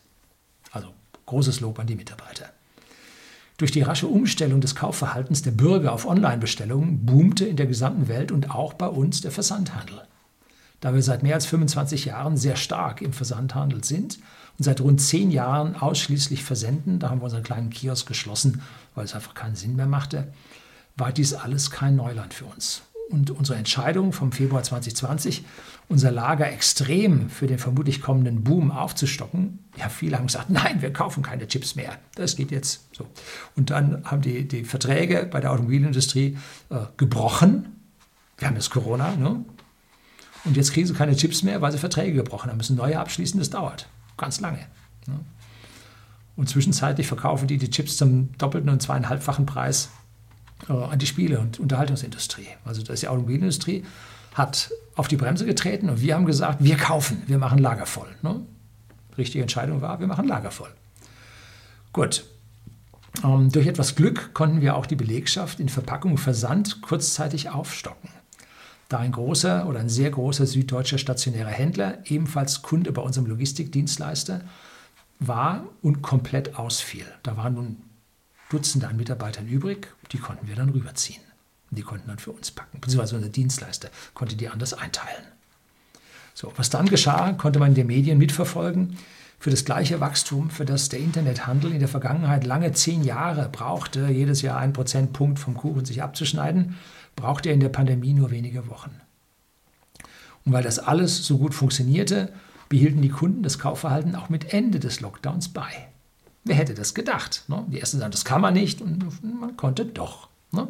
Also 0.72 0.94
großes 1.28 1.62
Lob 1.62 1.80
an 1.80 1.88
die 1.88 1.96
Mitarbeiter. 1.96 2.50
Durch 3.58 3.72
die 3.72 3.82
rasche 3.82 4.08
Umstellung 4.08 4.60
des 4.60 4.76
Kaufverhaltens 4.76 5.42
der 5.42 5.52
Bürger 5.52 5.94
auf 5.94 6.06
Online-Bestellungen 6.06 7.06
boomte 7.06 7.46
in 7.46 7.56
der 7.56 7.68
gesamten 7.68 8.08
Welt 8.10 8.32
und 8.32 8.52
auch 8.52 8.74
bei 8.74 8.88
uns 8.88 9.22
der 9.22 9.32
Versandhandel. 9.32 10.02
Da 10.82 10.94
wir 10.94 11.02
seit 11.02 11.24
mehr 11.24 11.36
als 11.36 11.46
25 11.46 12.06
Jahren 12.06 12.36
sehr 12.36 12.58
stark 12.58 13.02
im 13.02 13.14
Versandhandel 13.14 13.84
sind 13.84 14.20
und 14.58 14.66
seit 14.66 14.82
rund 14.82 15.00
zehn 15.00 15.32
Jahren 15.32 15.76
ausschließlich 15.76 16.44
versenden, 16.44 17.00
da 17.00 17.10
haben 17.10 17.22
wir 17.22 17.26
unseren 17.26 17.44
kleinen 17.44 17.70
Kiosk 17.70 18.08
geschlossen, 18.08 18.62
weil 18.94 19.06
es 19.06 19.16
einfach 19.16 19.34
keinen 19.34 19.56
Sinn 19.56 19.78
mehr 19.78 19.88
machte, 19.88 20.34
war 20.98 21.14
dies 21.14 21.34
alles 21.34 21.72
kein 21.72 21.96
Neuland 21.96 22.34
für 22.34 22.46
uns 22.46 22.82
und 23.10 23.32
unsere 23.32 23.58
Entscheidung 23.58 24.12
vom 24.14 24.32
Februar 24.32 24.64
2020, 24.64 25.44
unser 25.88 26.12
Lager 26.12 26.52
extrem 26.52 27.30
für 27.30 27.48
den 27.48 27.60
vermutlich 27.60 28.02
kommenden 28.02 28.44
Boom 28.44 28.72
aufzustocken. 28.72 29.60
Ja, 29.78 29.90
viele 29.90 30.18
haben 30.18 30.28
gesagt, 30.28 30.50
nein, 30.50 30.82
wir 30.82 30.92
kaufen 30.92 31.22
keine 31.22 31.48
Chips 31.48 31.76
mehr. 31.76 31.98
Das 32.16 32.36
geht 32.36 32.52
jetzt 32.52 32.88
so. 32.96 33.08
Und 33.56 33.70
dann 33.70 34.04
haben 34.06 34.22
die, 34.22 34.48
die 34.48 34.64
Verträge 34.64 35.28
bei 35.30 35.40
der 35.40 35.52
Automobilindustrie 35.52 36.38
äh, 36.70 36.78
gebrochen. 36.98 37.76
Wir 38.38 38.48
haben 38.48 38.56
jetzt 38.56 38.72
Corona, 38.72 39.16
ne? 39.16 39.46
Und 40.46 40.58
jetzt 40.58 40.74
kriegen 40.74 40.86
sie 40.86 40.94
keine 40.94 41.16
Chips 41.16 41.42
mehr, 41.42 41.62
weil 41.62 41.72
sie 41.72 41.80
Verträge 41.80 42.14
gebrochen 42.14 42.50
haben, 42.50 42.58
müssen 42.58 42.76
neue 42.76 43.00
abschließen, 43.00 43.40
das 43.40 43.50
dauert 43.50 43.90
ganz 44.16 44.40
lange. 44.40 44.60
Ne? 45.08 45.20
Und 46.36 46.50
zwischenzeitlich 46.50 47.08
verkaufen 47.08 47.48
die 47.48 47.58
die 47.58 47.70
Chips 47.70 47.98
zum 47.98 48.32
doppelten 48.38 48.70
und 48.70 48.82
zweieinhalbfachen 48.82 49.46
Preis 49.46 49.90
an 50.74 51.00
die 51.00 51.06
Spiele- 51.06 51.40
und 51.40 51.60
Unterhaltungsindustrie. 51.60 52.48
Also 52.64 52.82
das 52.82 52.96
ist 52.96 53.04
die 53.04 53.08
Automobilindustrie 53.08 53.84
hat 54.36 54.70
auf 54.96 55.08
die 55.08 55.16
Bremse 55.16 55.46
getreten 55.46 55.90
und 55.90 56.02
wir 56.02 56.14
haben 56.14 56.26
gesagt, 56.26 56.64
wir 56.64 56.76
kaufen, 56.76 57.24
wir 57.26 57.38
machen 57.38 57.58
Lager 57.58 57.86
voll. 57.86 58.14
Ne? 58.22 58.42
Richtige 59.18 59.42
Entscheidung 59.42 59.82
war, 59.82 60.00
wir 60.00 60.08
machen 60.08 60.28
Lager 60.28 60.52
voll. 60.52 60.70
Gut. 61.94 62.26
Ähm, 63.24 63.50
durch 63.50 63.66
etwas 63.66 63.96
Glück 63.96 64.34
konnten 64.34 64.60
wir 64.60 64.76
auch 64.76 64.86
die 64.86 64.98
Belegschaft 64.98 65.62
in 65.62 65.70
Verpackung 65.70 66.18
Versand 66.18 66.82
kurzzeitig 66.82 67.50
aufstocken. 67.50 68.10
Da 68.90 69.00
ein 69.00 69.14
großer 69.14 69.68
oder 69.68 69.80
ein 69.80 69.90
sehr 69.90 70.12
großer 70.12 70.46
süddeutscher 70.46 70.98
stationärer 70.98 71.50
Händler, 71.50 72.00
ebenfalls 72.06 72.62
Kunde 72.62 72.92
bei 72.92 73.02
unserem 73.02 73.28
Logistikdienstleister, 73.28 74.42
war 75.20 75.64
und 75.82 76.02
komplett 76.02 76.60
ausfiel. 76.60 77.06
Da 77.24 77.38
waren 77.38 77.54
nun 77.54 77.78
Dutzende 78.50 78.88
an 78.88 78.98
Mitarbeitern 78.98 79.48
übrig, 79.48 79.88
die 80.12 80.18
konnten 80.18 80.48
wir 80.48 80.56
dann 80.56 80.70
rüberziehen. 80.70 81.22
Die 81.72 81.82
konnten 81.82 82.08
dann 82.08 82.20
für 82.20 82.32
uns 82.32 82.52
packen, 82.52 82.80
beziehungsweise 82.80 83.16
unser 83.16 83.30
Dienstleister 83.30 83.90
konnte 84.14 84.36
die 84.36 84.50
anders 84.50 84.74
einteilen. 84.74 85.24
So, 86.34 86.54
was 86.58 86.70
dann 86.70 86.88
geschah, 86.88 87.34
konnte 87.34 87.60
man 87.60 87.70
in 87.70 87.76
den 87.76 87.88
Medien 87.88 88.18
mitverfolgen. 88.18 88.98
Für 89.40 89.50
das 89.50 89.66
gleiche 89.66 90.00
Wachstum, 90.00 90.50
für 90.50 90.66
das 90.66 90.90
der 90.90 91.00
Internethandel 91.00 91.72
in 91.72 91.80
der 91.80 91.88
Vergangenheit 91.88 92.46
lange 92.46 92.72
zehn 92.72 93.04
Jahre 93.04 93.50
brauchte, 93.50 94.08
jedes 94.08 94.42
Jahr 94.42 94.58
ein 94.60 94.74
Prozentpunkt 94.74 95.40
vom 95.40 95.56
Kuchen 95.56 95.86
sich 95.86 96.02
abzuschneiden, 96.04 96.76
brauchte 97.16 97.50
er 97.50 97.56
in 97.56 97.62
der 97.62 97.70
Pandemie 97.70 98.14
nur 98.14 98.32
wenige 98.32 98.68
Wochen. 98.70 98.92
Und 100.46 100.54
weil 100.54 100.64
das 100.64 100.80
alles 100.80 101.26
so 101.26 101.38
gut 101.38 101.54
funktionierte, 101.54 102.32
behielten 102.70 103.02
die 103.02 103.10
Kunden 103.10 103.44
das 103.44 103.60
Kaufverhalten 103.60 104.16
auch 104.16 104.30
mit 104.30 104.54
Ende 104.54 104.80
des 104.80 105.02
Lockdowns 105.02 105.50
bei. 105.50 105.90
Wer 106.46 106.56
hätte 106.56 106.76
das 106.76 106.94
gedacht? 106.94 107.44
Ne? 107.48 107.66
Die 107.68 107.80
ersten 107.80 108.00
sagen, 108.00 108.12
das 108.12 108.24
kann 108.24 108.40
man 108.40 108.54
nicht 108.54 108.80
und 108.80 109.24
man 109.24 109.58
konnte 109.58 109.86
doch. 109.86 110.30
Ne? 110.52 110.68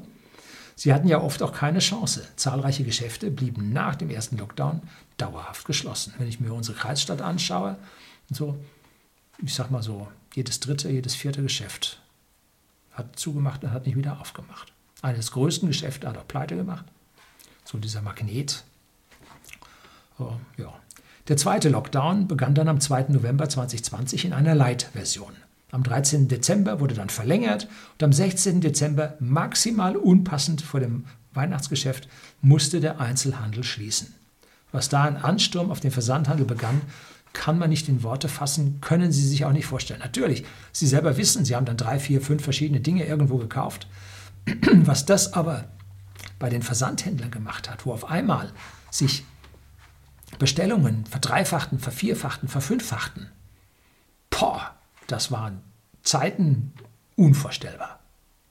Sie 0.76 0.94
hatten 0.94 1.08
ja 1.08 1.22
oft 1.22 1.44
auch 1.44 1.54
keine 1.54 1.80
Chance. 1.80 2.28
Zahlreiche 2.38 2.84
Geschäfte 2.84 3.30
blieben 3.30 3.74
nach 3.74 3.96
dem 3.96 4.10
ersten 4.10 4.38
Lockdown 4.38 4.82
dauerhaft 5.18 5.66
geschlossen. 5.66 6.14
Wenn 6.18 6.28
ich 6.28 6.40
mir 6.40 6.54
unsere 6.54 6.78
Kreisstadt 6.78 7.22
anschaue, 7.22 7.78
so, 8.32 8.58
ich 9.44 9.54
sag 9.54 9.70
mal 9.70 9.84
so, 9.84 10.08
jedes 10.34 10.62
dritte, 10.62 10.90
jedes 10.90 11.14
vierte 11.14 11.44
Geschäft 11.44 12.02
hat 12.94 13.20
zugemacht 13.20 13.64
und 13.64 13.72
hat 13.72 13.86
nicht 13.86 13.98
wieder 13.98 14.20
aufgemacht. 14.22 14.72
Eines 15.02 15.28
der 15.28 15.34
größten 15.34 15.68
Geschäfte 15.68 16.08
hat 16.08 16.18
auch 16.18 16.28
pleite 16.28 16.56
gemacht. 16.56 16.86
So 17.66 17.78
dieser 17.78 18.02
Magnet. 18.02 18.64
Oh, 20.18 20.34
ja. 20.58 20.74
Der 21.28 21.36
zweite 21.36 21.70
Lockdown 21.70 22.28
begann 22.28 22.56
dann 22.56 22.70
am 22.70 22.80
2. 22.80 23.08
November 23.10 23.50
2020 23.50 24.26
in 24.26 24.34
einer 24.34 24.56
Light-Version. 24.56 25.36
Am 25.72 25.84
13. 25.84 26.28
Dezember 26.28 26.80
wurde 26.80 26.96
dann 26.96 27.10
verlängert 27.10 27.68
und 27.94 28.04
am 28.04 28.14
16. 28.14 28.62
Dezember, 28.62 29.16
maximal 29.20 29.96
unpassend 29.96 30.62
vor 30.62 30.80
dem 30.80 31.06
Weihnachtsgeschäft, 31.34 32.08
musste 32.42 32.80
der 32.80 33.00
Einzelhandel 33.00 33.64
schließen. 33.64 34.14
Was 34.72 34.90
da 34.90 35.04
ein 35.04 35.18
Ansturm 35.18 35.72
auf 35.72 35.80
den 35.80 35.92
Versandhandel 35.92 36.46
begann, 36.46 36.82
kann 37.34 37.58
man 37.58 37.70
nicht 37.70 37.90
in 37.90 38.04
Worte 38.04 38.30
fassen, 38.30 38.80
können 38.82 39.12
Sie 39.12 39.28
sich 39.28 39.46
auch 39.46 39.52
nicht 39.52 39.66
vorstellen. 39.66 40.00
Natürlich, 40.00 40.46
Sie 40.72 40.88
selber 40.88 41.18
wissen, 41.18 41.46
Sie 41.46 41.56
haben 41.56 41.66
dann 41.66 41.78
drei, 41.78 42.00
vier, 42.00 42.22
fünf 42.22 42.44
verschiedene 42.44 42.80
Dinge 42.80 43.06
irgendwo 43.06 43.38
gekauft. 43.38 43.88
Was 44.72 45.06
das 45.06 45.34
aber 45.34 45.66
bei 46.40 46.50
den 46.50 46.62
Versandhändlern 46.62 47.32
gemacht 47.32 47.70
hat, 47.70 47.86
wo 47.86 47.94
auf 47.94 48.10
einmal 48.10 48.52
sich 48.92 49.24
Bestellungen 50.38 51.06
verdreifachten, 51.06 51.80
vervierfachten, 51.80 52.50
verfünffachten. 52.50 53.30
Boah, 54.30 54.75
das 55.08 55.32
waren 55.32 55.62
Zeiten 56.04 56.74
unvorstellbar. 57.16 58.00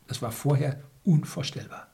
Das 0.06 0.22
war 0.22 0.32
vorher 0.32 0.80
unvorstellbar. 1.04 1.86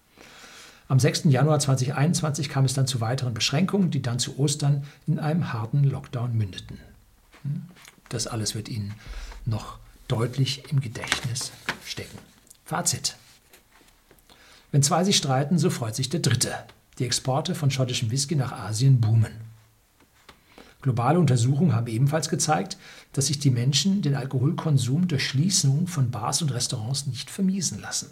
Am 0.88 0.98
6. 0.98 1.24
Januar 1.26 1.60
2021 1.60 2.48
kam 2.48 2.64
es 2.64 2.74
dann 2.74 2.86
zu 2.86 3.00
weiteren 3.00 3.32
Beschränkungen, 3.32 3.90
die 3.90 4.02
dann 4.02 4.18
zu 4.18 4.38
Ostern 4.38 4.84
in 5.06 5.20
einem 5.20 5.52
harten 5.52 5.84
Lockdown 5.84 6.36
mündeten. 6.36 6.78
Das 8.08 8.26
alles 8.26 8.54
wird 8.54 8.68
Ihnen 8.68 8.94
noch 9.46 9.78
deutlich 10.08 10.64
im 10.72 10.80
Gedächtnis 10.80 11.52
stecken. 11.86 12.18
Fazit. 12.64 13.16
Wenn 14.72 14.82
zwei 14.82 15.04
sich 15.04 15.16
streiten, 15.16 15.58
so 15.58 15.70
freut 15.70 15.94
sich 15.94 16.08
der 16.08 16.20
Dritte. 16.20 16.52
Die 16.98 17.06
Exporte 17.06 17.54
von 17.54 17.70
schottischem 17.70 18.10
Whisky 18.10 18.34
nach 18.34 18.52
Asien 18.52 19.00
boomen. 19.00 19.49
Globale 20.82 21.18
Untersuchungen 21.18 21.74
haben 21.74 21.86
ebenfalls 21.86 22.28
gezeigt, 22.28 22.78
dass 23.12 23.26
sich 23.26 23.38
die 23.38 23.50
Menschen 23.50 24.02
den 24.02 24.14
Alkoholkonsum 24.14 25.08
durch 25.08 25.26
Schließung 25.26 25.86
von 25.86 26.10
Bars 26.10 26.40
und 26.42 26.52
Restaurants 26.52 27.06
nicht 27.06 27.30
vermiesen 27.30 27.80
lassen. 27.80 28.10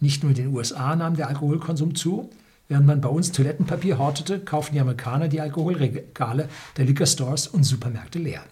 Nicht 0.00 0.22
nur 0.22 0.30
in 0.30 0.36
den 0.36 0.54
USA 0.54 0.96
nahm 0.96 1.16
der 1.16 1.28
Alkoholkonsum 1.28 1.94
zu, 1.94 2.30
während 2.68 2.86
man 2.86 3.00
bei 3.00 3.08
uns 3.08 3.32
Toilettenpapier 3.32 3.98
hortete, 3.98 4.40
kauften 4.40 4.74
die 4.74 4.80
Amerikaner 4.80 5.28
die 5.28 5.40
Alkoholregale 5.40 6.48
der 6.76 6.84
Liquor 6.86 7.06
Stores 7.06 7.46
und 7.46 7.64
Supermärkte 7.64 8.18
leer. 8.18 8.42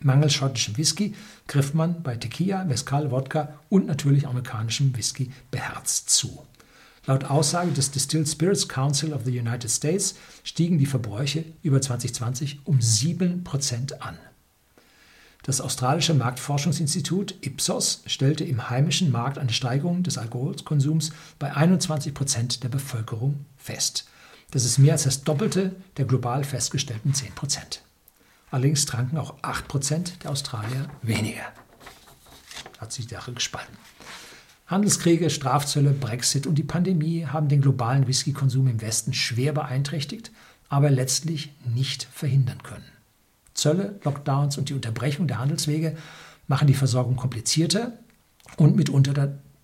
Mangels 0.00 0.34
schottischem 0.34 0.76
Whisky 0.76 1.14
griff 1.48 1.74
man 1.74 2.02
bei 2.02 2.16
Tequila, 2.16 2.64
Mezcal, 2.64 3.10
Wodka 3.10 3.54
und 3.68 3.86
natürlich 3.86 4.26
amerikanischem 4.26 4.96
Whisky 4.96 5.32
beherzt 5.50 6.10
zu. 6.10 6.44
Laut 7.08 7.24
Aussage 7.24 7.72
des 7.72 7.90
Distilled 7.90 8.28
Spirits 8.28 8.68
Council 8.68 9.14
of 9.14 9.22
the 9.24 9.30
United 9.30 9.70
States 9.70 10.14
stiegen 10.44 10.76
die 10.76 10.84
Verbräuche 10.84 11.42
über 11.62 11.80
2020 11.80 12.60
um 12.66 12.80
7% 12.80 14.00
an. 14.00 14.18
Das 15.42 15.62
australische 15.62 16.12
Marktforschungsinstitut 16.12 17.36
Ipsos 17.40 18.02
stellte 18.04 18.44
im 18.44 18.68
heimischen 18.68 19.10
Markt 19.10 19.38
eine 19.38 19.54
Steigerung 19.54 20.02
des 20.02 20.18
Alkoholkonsums 20.18 21.12
bei 21.38 21.56
21% 21.56 22.60
der 22.60 22.68
Bevölkerung 22.68 23.46
fest. 23.56 24.06
Das 24.50 24.66
ist 24.66 24.76
mehr 24.76 24.92
als 24.92 25.04
das 25.04 25.24
Doppelte 25.24 25.76
der 25.96 26.04
global 26.04 26.44
festgestellten 26.44 27.14
10% 27.14 27.78
Allerdings 28.50 28.84
tranken 28.84 29.16
auch 29.16 29.40
8% 29.40 30.18
der 30.24 30.30
Australier 30.30 30.90
weniger. 31.00 31.46
Hat 32.78 32.92
sich 32.92 33.06
die 33.06 33.14
Sache 33.14 33.32
gespalten. 33.32 33.78
Handelskriege, 34.68 35.30
Strafzölle, 35.30 35.92
Brexit 35.92 36.46
und 36.46 36.56
die 36.56 36.62
Pandemie 36.62 37.24
haben 37.24 37.48
den 37.48 37.62
globalen 37.62 38.06
Whiskykonsum 38.06 38.68
im 38.68 38.82
Westen 38.82 39.14
schwer 39.14 39.54
beeinträchtigt, 39.54 40.30
aber 40.68 40.90
letztlich 40.90 41.54
nicht 41.74 42.04
verhindern 42.12 42.62
können. 42.62 42.84
Zölle, 43.54 43.98
Lockdowns 44.04 44.58
und 44.58 44.68
die 44.68 44.74
Unterbrechung 44.74 45.26
der 45.26 45.38
Handelswege 45.38 45.96
machen 46.48 46.66
die 46.68 46.74
Versorgung 46.74 47.16
komplizierter 47.16 47.94
und 48.58 48.76
mitunter 48.76 49.14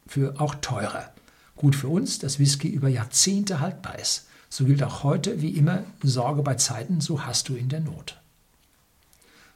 dafür 0.06 0.40
auch 0.40 0.54
teurer. 0.54 1.12
Gut 1.54 1.76
für 1.76 1.88
uns, 1.88 2.18
dass 2.18 2.38
Whisky 2.38 2.68
über 2.68 2.88
Jahrzehnte 2.88 3.61
haltbar 3.61 3.99
ist. 3.99 4.26
So 4.49 4.64
gilt 4.64 4.82
auch 4.82 5.02
heute 5.02 5.42
wie 5.42 5.50
immer 5.50 5.84
Sorge 6.02 6.42
bei 6.42 6.54
Zeiten, 6.54 7.02
so 7.02 7.26
hast 7.26 7.50
du 7.50 7.56
in 7.56 7.68
der 7.68 7.80
Not. 7.80 8.18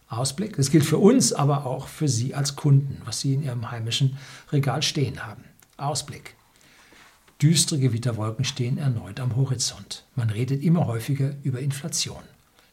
Ausblick. 0.08 0.56
Das 0.56 0.70
gilt 0.70 0.84
für 0.84 0.98
uns, 0.98 1.32
aber 1.32 1.66
auch 1.66 1.88
für 1.88 2.08
Sie 2.08 2.34
als 2.34 2.56
Kunden, 2.56 3.00
was 3.04 3.20
Sie 3.20 3.34
in 3.34 3.42
Ihrem 3.42 3.70
heimischen 3.70 4.16
Regal 4.52 4.82
stehen 4.82 5.26
haben. 5.26 5.44
Ausblick. 5.76 6.34
Düstere 7.40 7.78
Gewitterwolken 7.78 8.44
stehen 8.44 8.78
erneut 8.78 9.20
am 9.20 9.36
Horizont. 9.36 10.04
Man 10.16 10.30
redet 10.30 10.62
immer 10.62 10.86
häufiger 10.86 11.34
über 11.44 11.60
Inflation. 11.60 12.22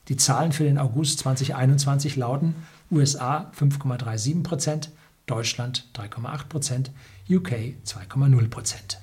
Die 0.08 0.18
Zahlen 0.18 0.52
für 0.52 0.64
den 0.64 0.78
August 0.78 1.20
2021 1.20 2.16
lauten 2.16 2.56
USA 2.92 3.52
5,37 3.60 4.44
Prozent, 4.44 4.92
Deutschland 5.26 5.88
3,8 5.96 6.46
Prozent, 6.46 6.92
UK 7.30 7.76
2,0 7.86 8.48
Prozent. 8.50 9.00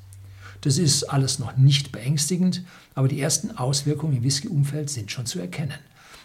Das 0.63 0.79
ist 0.79 1.05
alles 1.05 1.41
noch 1.41 1.57
nicht 1.57 1.91
beängstigend, 1.91 2.65
aber 2.95 3.09
die 3.09 3.21
ersten 3.21 3.57
Auswirkungen 3.57 4.17
im 4.17 4.23
Whisky-Umfeld 4.23 4.91
sind 4.91 5.11
schon 5.11 5.27
zu 5.27 5.41
erkennen. 5.41 5.79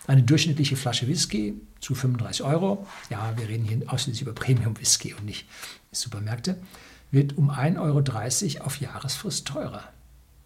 Eine 0.07 0.23
durchschnittliche 0.23 0.77
Flasche 0.77 1.07
Whisky 1.07 1.53
zu 1.81 1.93
35 1.93 2.43
Euro, 2.43 2.87
ja, 3.09 3.33
wir 3.37 3.49
reden 3.49 3.65
hier 3.65 3.91
ausschließlich 3.91 4.21
über 4.21 4.33
Premium 4.33 4.79
Whisky 4.79 5.13
und 5.13 5.25
nicht 5.25 5.45
Supermärkte, 5.91 6.57
wird 7.11 7.37
um 7.37 7.51
1,30 7.51 8.55
Euro 8.55 8.65
auf 8.65 8.79
Jahresfrist 8.79 9.45
teurer. 9.45 9.83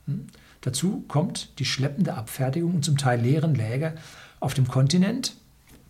Hm? 0.07 0.27
Dazu 0.61 1.03
kommt 1.07 1.59
die 1.59 1.65
schleppende 1.65 2.15
Abfertigung 2.15 2.75
und 2.75 2.85
zum 2.85 2.97
Teil 2.97 3.21
leeren 3.21 3.53
Läger 3.53 3.93
auf 4.39 4.55
dem 4.55 4.67
Kontinent 4.67 5.35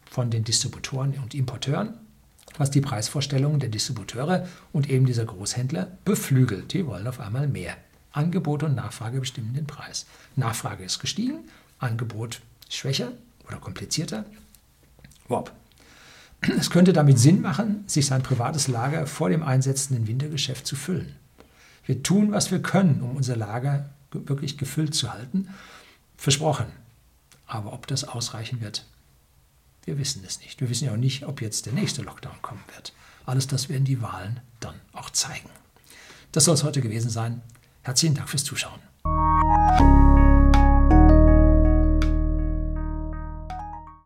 von 0.09 0.29
den 0.29 0.43
Distributoren 0.43 1.13
und 1.23 1.33
Importeuren, 1.33 1.93
was 2.57 2.71
die 2.71 2.81
Preisvorstellungen 2.81 3.61
der 3.61 3.69
Distributeure 3.69 4.47
und 4.73 4.89
eben 4.89 5.05
dieser 5.05 5.25
Großhändler 5.25 5.87
beflügelt. 6.03 6.73
Die 6.73 6.85
wollen 6.85 7.07
auf 7.07 7.21
einmal 7.21 7.47
mehr. 7.47 7.77
Angebot 8.11 8.63
und 8.63 8.75
Nachfrage 8.75 9.21
bestimmen 9.21 9.53
den 9.53 9.65
Preis. 9.67 10.05
Nachfrage 10.35 10.83
ist 10.83 10.99
gestiegen, 10.99 11.45
Angebot 11.79 12.41
schwächer, 12.69 13.13
oder 13.51 13.59
komplizierter? 13.61 14.25
Warp. 15.27 15.53
Es 16.57 16.71
könnte 16.71 16.93
damit 16.93 17.19
Sinn 17.19 17.41
machen, 17.41 17.83
sich 17.87 18.07
sein 18.07 18.23
privates 18.23 18.67
Lager 18.67 19.05
vor 19.05 19.29
dem 19.29 19.43
einsetzenden 19.43 20.07
Wintergeschäft 20.07 20.65
zu 20.65 20.75
füllen. 20.75 21.15
Wir 21.85 22.01
tun, 22.01 22.31
was 22.31 22.51
wir 22.51 22.61
können, 22.61 23.01
um 23.01 23.15
unser 23.15 23.35
Lager 23.35 23.89
wirklich 24.11 24.57
gefüllt 24.57 24.95
zu 24.95 25.13
halten. 25.13 25.49
Versprochen. 26.17 26.67
Aber 27.45 27.73
ob 27.73 27.85
das 27.87 28.03
ausreichen 28.03 28.61
wird, 28.61 28.85
wir 29.85 29.97
wissen 29.97 30.23
es 30.25 30.39
nicht. 30.39 30.61
Wir 30.61 30.69
wissen 30.69 30.85
ja 30.85 30.93
auch 30.93 30.97
nicht, 30.97 31.25
ob 31.25 31.41
jetzt 31.41 31.65
der 31.65 31.73
nächste 31.73 32.01
Lockdown 32.01 32.41
kommen 32.41 32.63
wird. 32.75 32.93
Alles 33.25 33.47
das 33.47 33.69
werden 33.69 33.85
die 33.85 34.01
Wahlen 34.01 34.39
dann 34.59 34.75
auch 34.93 35.09
zeigen. 35.09 35.49
Das 36.31 36.45
soll 36.45 36.55
es 36.55 36.63
heute 36.63 36.81
gewesen 36.81 37.09
sein. 37.09 37.41
Herzlichen 37.83 38.15
Dank 38.15 38.29
fürs 38.29 38.43
Zuschauen. 38.43 38.90